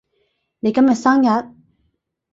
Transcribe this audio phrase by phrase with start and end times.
[0.61, 1.55] 你今日生日？